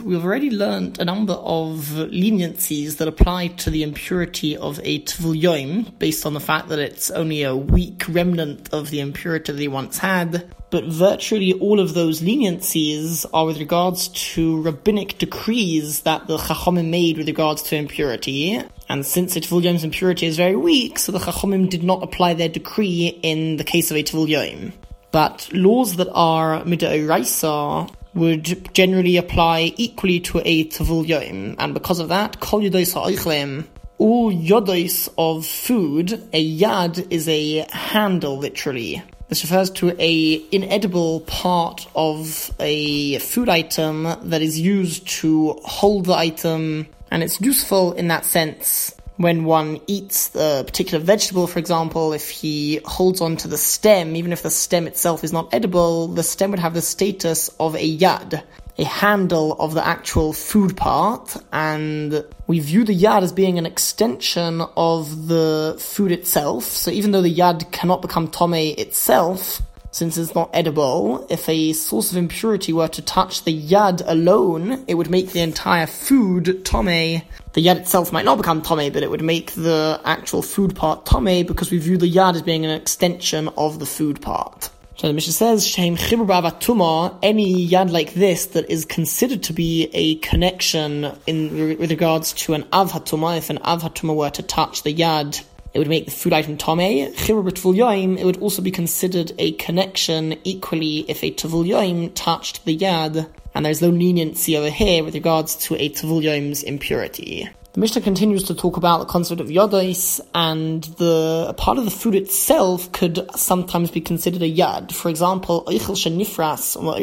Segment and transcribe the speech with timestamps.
[0.00, 1.74] We've already learned a number of
[2.10, 7.10] leniencies that apply to the impurity of a Tvul based on the fact that it's
[7.10, 10.50] only a weak remnant of the impurity they once had.
[10.70, 16.88] But virtually all of those leniencies are with regards to rabbinic decrees that the Chachomim
[16.88, 18.62] made with regards to impurity.
[18.88, 22.48] And since a Tvul impurity is very weak, so the Chachomim did not apply their
[22.48, 24.74] decree in the case of a Tvul
[25.10, 32.00] but laws that are midoraisa would generally apply equally to a tavul yom, and because
[32.00, 33.64] of that, kol yodos ha'oichlem,
[33.98, 39.02] all yodos of food, a yad is a handle, literally.
[39.28, 46.06] This refers to a inedible part of a food item that is used to hold
[46.06, 51.58] the item, and it's useful in that sense when one eats a particular vegetable, for
[51.58, 55.52] example, if he holds on to the stem, even if the stem itself is not
[55.52, 58.42] edible, the stem would have the status of a yad,
[58.78, 63.66] a handle of the actual food part, and we view the yad as being an
[63.66, 66.62] extension of the food itself.
[66.62, 69.60] So even though the yad cannot become tome itself,
[69.90, 74.84] since it's not edible, if a source of impurity were to touch the yad alone,
[74.86, 77.22] it would make the entire food tome.
[77.58, 81.04] The yad itself might not become tome, but it would make the actual food part
[81.04, 84.70] tome because we view the yad as being an extension of the food part.
[84.94, 89.90] So the Mishnah says, Shehem Tuma, any yad like this that is considered to be
[89.92, 94.42] a connection in with regards to an av hatuma, if an av hatuma were to
[94.44, 95.44] touch the yad,
[95.74, 97.12] it would make the food item tomei.
[97.16, 103.28] Chibur it would also be considered a connection equally if a tavul touched the yad,
[103.54, 107.48] and there's no leniency over here with regards to a tavul yoim's impurity.
[107.72, 111.90] The Mishnah continues to talk about the concept of yodais, and the part of the
[111.90, 114.92] food itself could sometimes be considered a yad.
[114.92, 116.98] For example, shenifras or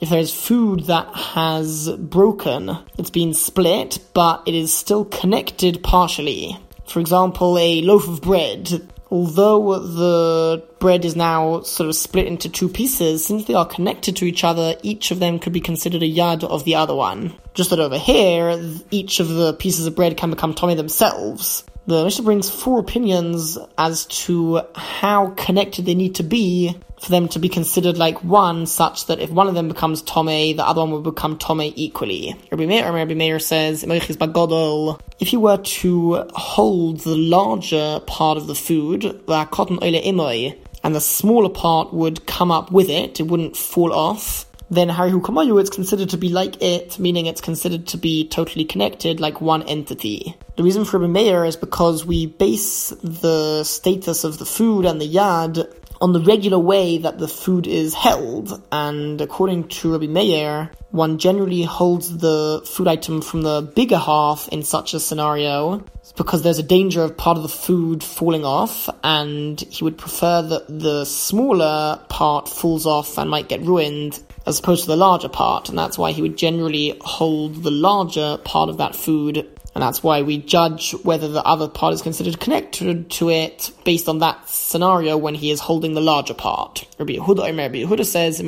[0.00, 6.56] if there's food that has broken, it's been split, but it is still connected partially.
[6.86, 8.88] For example, a loaf of bread.
[9.10, 14.16] Although the bread is now sort of split into two pieces, since they are connected
[14.16, 17.34] to each other, each of them could be considered a yad of the other one.
[17.54, 18.58] Just that over here,
[18.90, 21.64] each of the pieces of bread can become tomei themselves.
[21.86, 27.28] The Mishnah brings four opinions as to how connected they need to be for them
[27.28, 30.82] to be considered like one, such that if one of them becomes Tome, the other
[30.82, 32.36] one will become Tome equally.
[32.52, 38.54] Rabbi Meir, Rabbi Meir says, if you were to hold the larger part of the
[38.54, 40.52] food, the cotton oile
[40.90, 45.20] and the smaller part would come up with it, it wouldn't fall off, then Harihu
[45.20, 49.40] Kamayu, it's considered to be like it, meaning it's considered to be totally connected, like
[49.40, 50.34] one entity.
[50.56, 55.00] The reason for Rabbi Meir is because we base the status of the food and
[55.00, 60.06] the yad on the regular way that the food is held, and according to Rabbi
[60.06, 65.84] Meir, one generally holds the food item from the bigger half in such a scenario
[66.16, 70.42] because there's a danger of part of the food falling off, and he would prefer
[70.42, 75.28] that the smaller part falls off and might get ruined as opposed to the larger
[75.28, 79.82] part, and that's why he would generally hold the larger part of that food and
[79.82, 84.18] that's why we judge whether the other part is considered connected to it based on
[84.18, 86.86] that scenario when he is holding the larger part.
[86.98, 88.40] Rabbi Yehuda, Rabbi Yehuda says,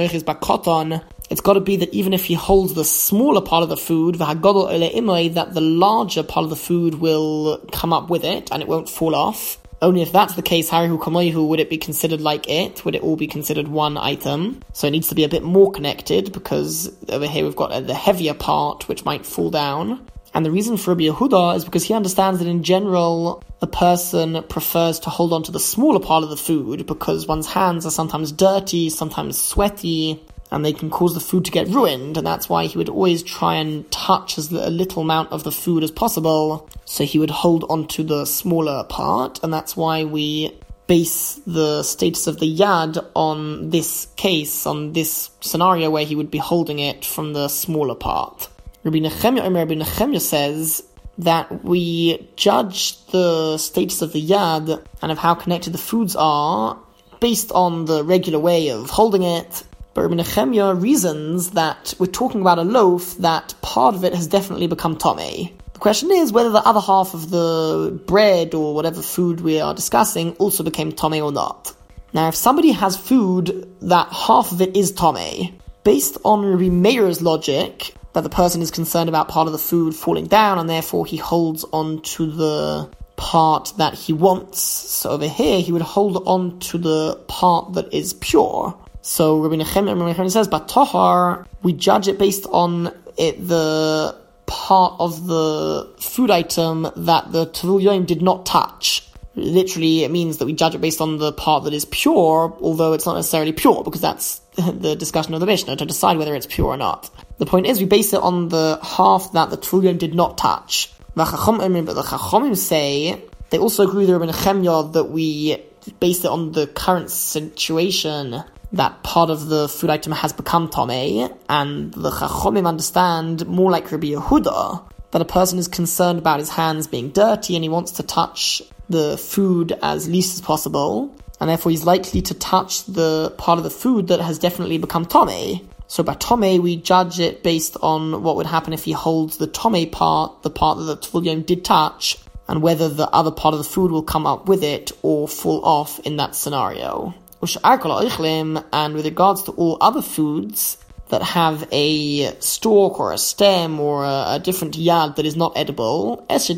[1.30, 4.16] it's got to be that even if he holds the smaller part of the food,
[4.16, 8.88] that the larger part of the food will come up with it and it won't
[8.88, 9.58] fall off.
[9.80, 12.84] Only if that's the case, Harihu Kamoihu, would it be considered like it?
[12.84, 14.62] Would it all be considered one item?
[14.72, 17.94] So it needs to be a bit more connected because over here we've got the
[17.94, 20.06] heavier part which might fall down.
[20.34, 24.42] And the reason for Rabbi Yehuda is because he understands that in general, a person
[24.48, 27.90] prefers to hold on to the smaller part of the food because one's hands are
[27.90, 32.16] sometimes dirty, sometimes sweaty, and they can cause the food to get ruined.
[32.16, 35.52] And that's why he would always try and touch as a little amount of the
[35.52, 36.68] food as possible.
[36.86, 42.26] So he would hold onto the smaller part, and that's why we base the status
[42.26, 47.04] of the yad on this case, on this scenario where he would be holding it
[47.04, 48.48] from the smaller part.
[48.84, 50.82] Rabbi Nechemia, Rabbi Nechemia says
[51.18, 56.76] that we judge the status of the yad and of how connected the foods are
[57.20, 59.62] based on the regular way of holding it.
[59.94, 64.26] But Rabbi Nechemia reasons that we're talking about a loaf that part of it has
[64.26, 65.56] definitely become tame.
[65.74, 69.74] The question is whether the other half of the bread or whatever food we are
[69.74, 71.72] discussing also became tame or not.
[72.12, 77.22] Now, if somebody has food that half of it is tame, based on Rabbi Meir's
[77.22, 81.06] logic, that the person is concerned about part of the food falling down and therefore
[81.06, 84.60] he holds on to the part that he wants.
[84.60, 88.76] So over here, he would hold on to the part that is pure.
[89.00, 94.16] So Rabbi Nechemia says, but Tohar, we judge it based on it, the
[94.46, 99.08] part of the food item that the Tvul did not touch.
[99.34, 102.92] Literally, it means that we judge it based on the part that is pure, although
[102.92, 106.46] it's not necessarily pure, because that's the discussion of the Mishnah, to decide whether it's
[106.46, 107.10] pure or not.
[107.38, 110.92] The point is, we base it on the half that the Tvul did not touch.
[111.14, 115.62] But the Chachomim say, they also agree with Rabbi Nechemia that we
[116.00, 118.42] base it on the current situation
[118.72, 123.92] that part of the food item has become Tomei, and the Chachomim understand more like
[123.92, 127.92] Rabbi Yehuda, that a person is concerned about his hands being dirty and he wants
[127.92, 133.32] to touch the food as least as possible, and therefore he's likely to touch the
[133.38, 135.64] part of the food that has definitely become Tomei.
[135.86, 139.46] So by Tomei, we judge it based on what would happen if he holds the
[139.46, 142.16] Tomei part, the part that the Tvulyom did touch,
[142.48, 145.64] and whether the other part of the food will come up with it or fall
[145.64, 147.14] off in that scenario.
[147.40, 150.78] And with regards to all other foods
[151.12, 155.52] that have a stalk or a stem or a, a different yad that is not
[155.54, 156.56] edible, something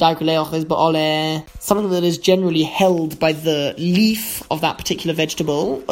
[1.90, 5.82] that is generally held by the leaf of that particular vegetable,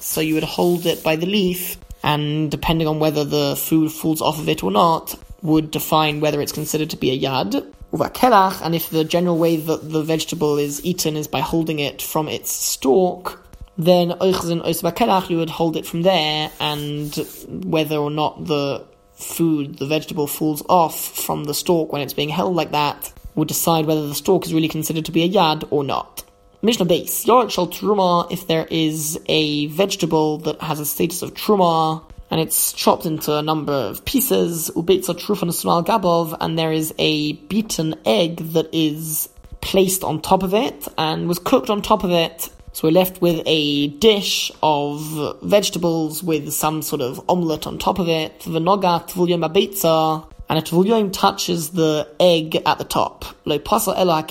[0.00, 4.20] so you would hold it by the leaf, and depending on whether the food falls
[4.20, 7.64] off of it or not, would define whether it's considered to be a yad.
[7.92, 12.28] And if the general way that the vegetable is eaten is by holding it from
[12.28, 13.45] its stalk,
[13.78, 17.14] then you would hold it from there, and
[17.48, 18.84] whether or not the
[19.14, 23.48] food, the vegetable, falls off from the stalk when it's being held like that, would
[23.48, 26.24] decide whether the stalk is really considered to be a yad or not.
[26.62, 31.34] Mishnah Beis, Yorik shal truma, if there is a vegetable that has a status of
[31.34, 36.72] truma, and it's chopped into a number of pieces, ubetza trufan sunal gabov, and there
[36.72, 39.28] is a beaten egg that is
[39.60, 43.22] placed on top of it, and was cooked on top of it, so we're left
[43.22, 48.40] with a dish of vegetables with some sort of omelette on top of it.
[48.40, 53.24] V'noga tvulyom abetza, and a tvulyom touches the egg at the top.
[53.46, 54.26] Ela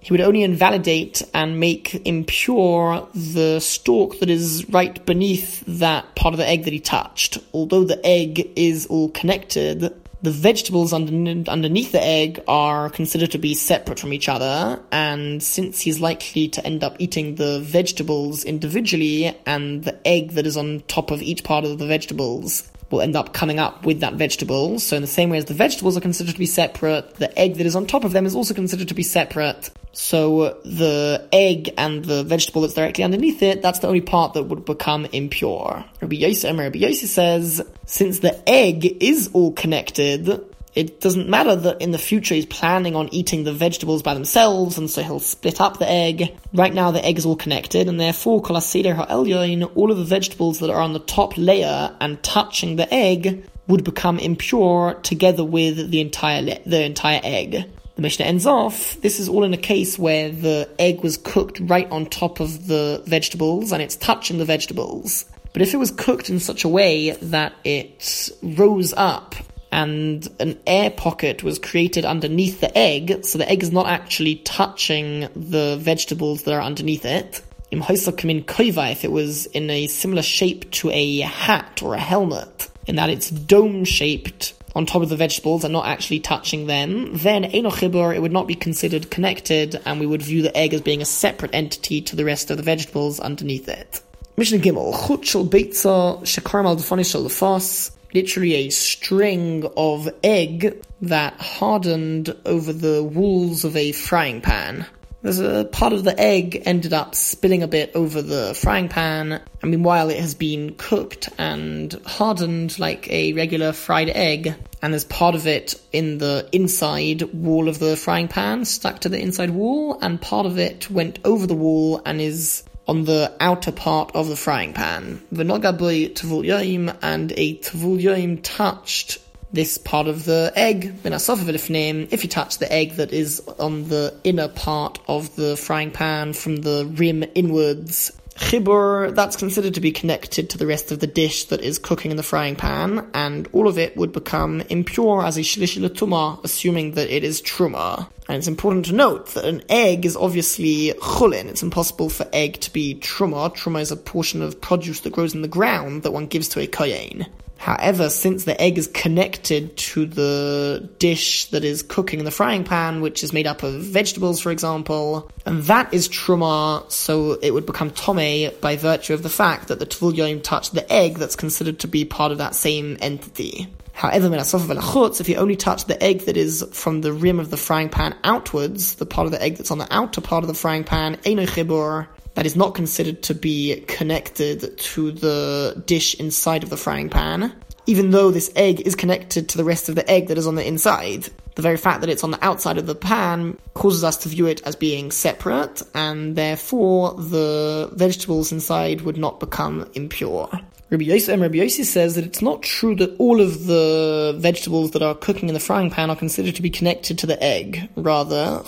[0.00, 6.34] he would only invalidate and make impure the stalk that is right beneath that part
[6.34, 7.38] of the egg that he touched.
[7.52, 9.94] Although the egg is all connected,
[10.24, 15.82] the vegetables underneath the egg are considered to be separate from each other, and since
[15.82, 20.82] he's likely to end up eating the vegetables individually, and the egg that is on
[20.88, 24.78] top of each part of the vegetables will end up coming up with that vegetable.
[24.78, 27.56] So in the same way as the vegetables are considered to be separate, the egg
[27.56, 29.70] that is on top of them is also considered to be separate.
[29.92, 34.44] So the egg and the vegetable that's directly underneath it, that's the only part that
[34.44, 35.84] would become impure.
[36.00, 41.80] Rabbi Yosef, Rabbi Yosef says, since the egg is all connected, it doesn't matter that
[41.80, 45.60] in the future he's planning on eating the vegetables by themselves, and so he'll split
[45.60, 46.36] up the egg.
[46.52, 50.80] Right now the egg is all connected, and therefore all of the vegetables that are
[50.80, 56.42] on the top layer and touching the egg would become impure together with the entire
[56.42, 57.64] le- the entire egg.
[57.96, 59.00] The Mishnah ends off.
[59.00, 62.66] This is all in a case where the egg was cooked right on top of
[62.66, 65.24] the vegetables and it's touching the vegetables.
[65.52, 69.36] But if it was cooked in such a way that it rose up
[69.74, 74.36] and an air pocket was created underneath the egg, so the egg is not actually
[74.36, 77.42] touching the vegetables that are underneath it.
[77.72, 83.10] If it was in a similar shape to a hat or a helmet, in that
[83.10, 88.14] it's dome shaped on top of the vegetables and not actually touching them, then Enochibur,
[88.14, 91.04] it would not be considered connected, and we would view the egg as being a
[91.04, 94.00] separate entity to the rest of the vegetables underneath it.
[94.36, 102.34] Mishnah Gimel, Chut Beitza Shekarmal Defani Shel Lefas, literally a string of egg that hardened
[102.46, 104.86] over the walls of a frying pan.
[105.22, 109.40] There's a part of the egg ended up spilling a bit over the frying pan.
[109.62, 114.92] I mean, while it has been cooked and hardened like a regular fried egg, and
[114.92, 119.18] there's part of it in the inside wall of the frying pan, stuck to the
[119.18, 123.72] inside wall, and part of it went over the wall and is on the outer
[123.72, 125.22] part of the frying pan.
[125.32, 129.18] V'nogaboy tvul yoim, and a tvul touched
[129.52, 134.48] this part of the egg, if you touch the egg that is on the inner
[134.48, 140.50] part of the frying pan from the rim inwards, chibur, that's considered to be connected
[140.50, 143.68] to the rest of the dish that is cooking in the frying pan, and all
[143.68, 148.08] of it would become impure as a shlish tuma, assuming that it is truma.
[148.28, 151.46] And it's important to note that an egg is obviously chulin.
[151.46, 153.54] It's impossible for egg to be truma.
[153.54, 156.60] Truma is a portion of produce that grows in the ground that one gives to
[156.60, 157.26] a kohen.
[157.58, 162.64] However, since the egg is connected to the dish that is cooking in the frying
[162.64, 167.52] pan, which is made up of vegetables, for example, and that is truma, so it
[167.52, 171.36] would become tome by virtue of the fact that the tvul touched the egg that's
[171.36, 173.66] considered to be part of that same entity.
[173.94, 177.88] However, if you only touch the egg that is from the rim of the frying
[177.88, 180.82] pan outwards, the part of the egg that's on the outer part of the frying
[180.84, 187.08] pan, that is not considered to be connected to the dish inside of the frying
[187.08, 187.54] pan,
[187.86, 190.56] even though this egg is connected to the rest of the egg that is on
[190.56, 191.28] the inside.
[191.54, 194.46] The very fact that it's on the outside of the pan causes us to view
[194.46, 200.50] it as being separate, and therefore the vegetables inside would not become impure.
[200.90, 205.02] Rabbi Yossi, Rabbi Yossi says that it's not true that all of the vegetables that
[205.02, 207.88] are cooking in the frying pan are considered to be connected to the egg.
[207.96, 208.62] Rather,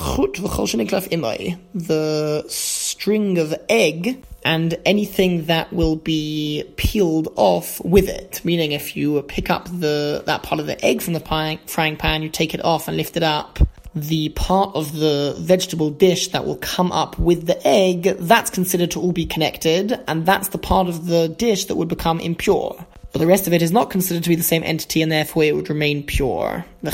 [1.75, 8.41] the string of egg and anything that will be peeled off with it.
[8.45, 12.23] Meaning, if you pick up the that part of the egg from the frying pan,
[12.23, 13.59] you take it off and lift it up
[13.97, 18.91] the part of the vegetable dish that will come up with the egg, that's considered
[18.91, 22.77] to all be connected, and that's the part of the dish that would become impure.
[23.13, 25.45] But the rest of it is not considered to be the same entity, and therefore
[25.45, 26.67] it would remain pure.
[26.83, 26.93] The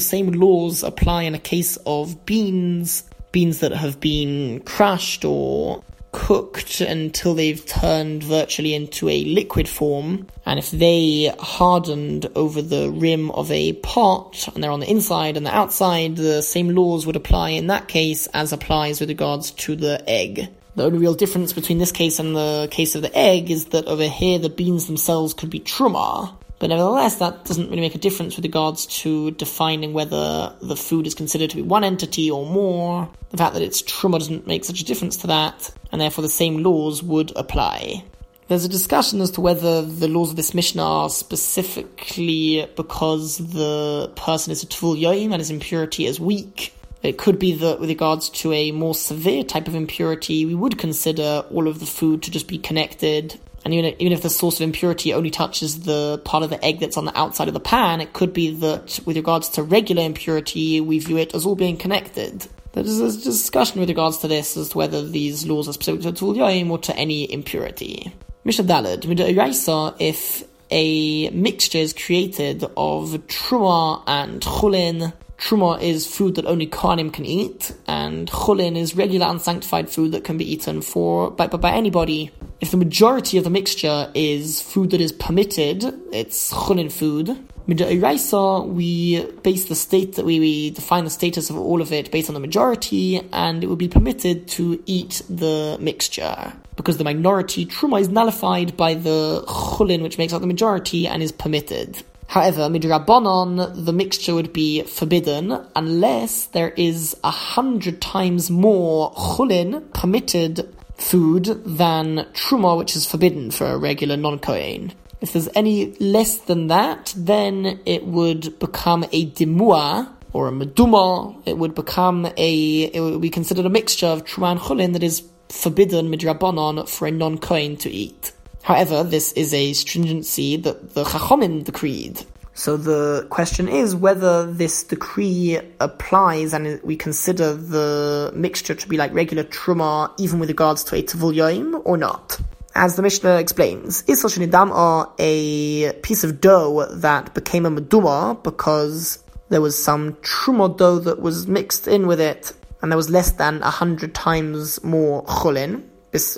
[0.00, 6.80] same laws apply in a case of beans, beans that have been crushed or cooked
[6.80, 13.30] until they've turned virtually into a liquid form, and if they hardened over the rim
[13.32, 17.16] of a pot and they're on the inside and the outside, the same laws would
[17.16, 20.48] apply in that case as applies with regards to the egg.
[20.74, 23.86] The only real difference between this case and the case of the egg is that
[23.86, 27.98] over here the beans themselves could be truma, but nevertheless, that doesn't really make a
[27.98, 32.46] difference with regards to defining whether the food is considered to be one entity or
[32.46, 33.10] more.
[33.30, 36.28] The fact that it's truma doesn't make such a difference to that, and therefore the
[36.28, 38.04] same laws would apply.
[38.46, 44.12] There's a discussion as to whether the laws of this Mishnah are specifically because the
[44.14, 46.72] person is a tvul yoim and his impurity is weak.
[47.02, 50.78] It could be that with regards to a more severe type of impurity, we would
[50.78, 54.56] consider all of the food to just be connected and even, even if the source
[54.56, 57.60] of impurity only touches the part of the egg that's on the outside of the
[57.60, 61.54] pan, it could be that with regards to regular impurity, we view it as all
[61.54, 62.46] being connected.
[62.72, 66.12] There's a discussion with regards to this as to whether these laws are specific to
[66.12, 68.14] Tulyoim or to any impurity.
[68.44, 75.12] Mishnah Dalad, if a mixture is created of truma and chulin,
[75.42, 80.22] Truma is food that only Kohanim can eat, and Chulin is regular unsanctified food that
[80.22, 82.30] can be eaten for by, by anybody.
[82.60, 85.82] If the majority of the mixture is food that is permitted,
[86.12, 87.36] it's Chulin food.
[87.66, 92.12] Mid'iraisa, we base the state that we, we define the status of all of it
[92.12, 97.04] based on the majority, and it would be permitted to eat the mixture because the
[97.04, 102.04] minority truma is nullified by the chulin, which makes up the majority, and is permitted.
[102.32, 109.92] However, midrabanon, the mixture would be forbidden unless there is a hundred times more chulin
[109.92, 114.94] permitted food than truma, which is forbidden for a regular non-kohen.
[115.20, 121.36] If there's any less than that, then it would become a dimua or a meduma.
[121.44, 125.02] It would become a, it would be considered a mixture of truma and chulin that
[125.02, 128.32] is forbidden midrabanon for a non-kohen to eat.
[128.62, 132.24] However, this is a stringency that the Chachomim decreed.
[132.54, 138.96] So the question is whether this decree applies and we consider the mixture to be
[138.96, 142.38] like regular truma even with regards to a tavul or not.
[142.74, 149.18] As the Mishnah explains, Isel Shinidam a piece of dough that became a meduma because
[149.48, 153.32] there was some truma dough that was mixed in with it and there was less
[153.32, 156.36] than a hundred times more chulin if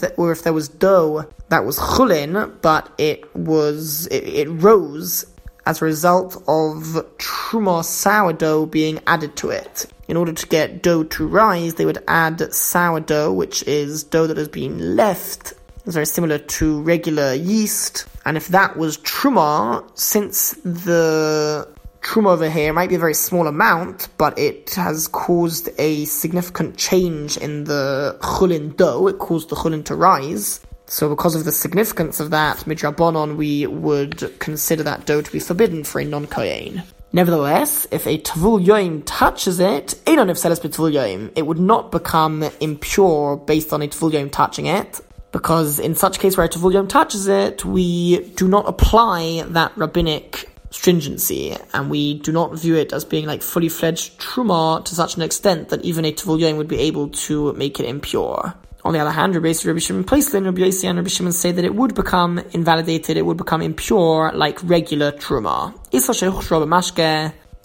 [0.00, 5.24] there, or if there was dough that was chulin, but it was it, it rose
[5.66, 9.86] as a result of truma sourdough being added to it.
[10.08, 14.36] In order to get dough to rise, they would add sourdough, which is dough that
[14.36, 15.54] has been left.
[15.84, 18.06] It's very similar to regular yeast.
[18.24, 21.68] And if that was truma, since the
[22.06, 26.76] truma over here might be a very small amount, but it has caused a significant
[26.76, 29.08] change in the chulin dough.
[29.08, 30.60] It caused the chulin to rise.
[30.86, 35.40] So because of the significance of that, midrabanon, we would consider that dough to be
[35.40, 36.84] forbidden for a non-kohen.
[37.12, 43.72] Nevertheless, if a tavul yoim touches it, if yoim, it would not become impure based
[43.72, 45.00] on a tavul yoim touching it,
[45.32, 49.76] because in such case where a tavul yoim touches it, we do not apply that
[49.76, 54.94] rabbinic stringency, and we do not view it as being like fully fledged truma to
[54.94, 58.54] such an extent that even a tvul would be able to make it impure.
[58.84, 61.64] On the other hand, Rabbi Rabbi Shimon Plaislin, Rabbi Yossi and Rabbi Shimon say that
[61.64, 65.74] it would become invalidated, it would become impure like regular truma.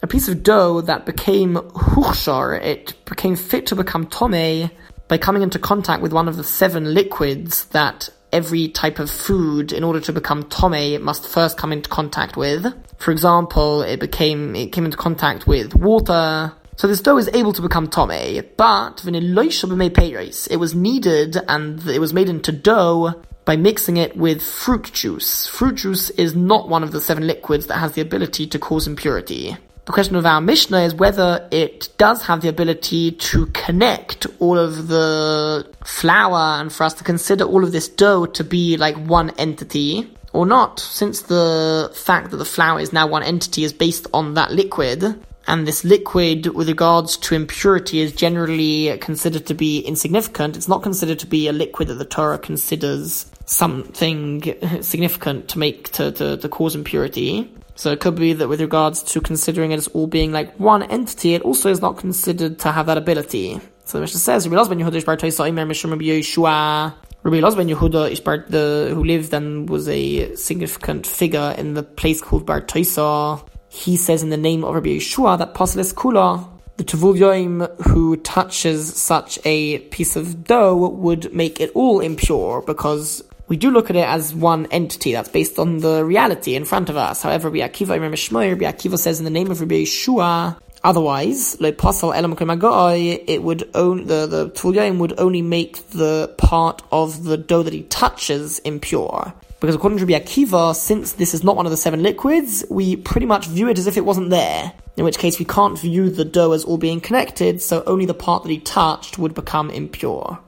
[0.03, 4.71] A piece of dough that became huchshar, it became fit to become tome
[5.07, 9.71] by coming into contact with one of the seven liquids that every type of food,
[9.71, 12.73] in order to become tome, must first come into contact with.
[12.97, 17.53] For example, it became it came into contact with water, so this dough is able
[17.53, 23.97] to become tome, but it was kneaded and it was made into dough by mixing
[23.97, 25.45] it with fruit juice.
[25.47, 28.87] Fruit juice is not one of the seven liquids that has the ability to cause
[28.87, 29.57] impurity.
[29.91, 34.57] The question of our Mishnah is whether it does have the ability to connect all
[34.57, 38.95] of the flour and for us to consider all of this dough to be like
[38.95, 43.73] one entity or not, since the fact that the flour is now one entity is
[43.73, 49.53] based on that liquid, and this liquid with regards to impurity is generally considered to
[49.53, 54.41] be insignificant, it's not considered to be a liquid that the Torah considers something
[54.81, 57.51] significant to make to, to, to cause impurity.
[57.81, 60.83] So it could be that with regards to considering it as all being like one
[60.83, 63.59] entity, it also is not considered to have that ability.
[63.85, 66.93] So the Mishnah says, Rabbi Lozben Yehuda Mishra Rabbi Yeshua.
[67.23, 72.21] Rabbi Lozben Yehuda Ishbar, the, who lived and was a significant figure in the place
[72.21, 76.47] called Bar Toisa, he says in the name of Rabbi Yeshua that Pasilis Kula,
[76.77, 82.61] the Tavul Yoim who touches such a piece of dough would make it all impure
[82.61, 86.63] because we do look at it as one entity that's based on the reality in
[86.63, 87.21] front of us.
[87.21, 91.57] However, Rabbi Akiva, Rabbi Shmoyer, Rabbi Akiva says in the name of Rabbi Yeshua, otherwise,
[91.59, 97.73] it would own the the Tavul would only make the part of the dough that
[97.73, 99.33] he touches impure.
[99.59, 102.95] Because according to Rabbi Akiva, since this is not one of the seven liquids, we
[102.95, 104.71] pretty much view it as if it wasn't there.
[104.95, 108.13] In which case we can't view the dough as all being connected, so only the
[108.13, 110.39] part that he touched would become impure.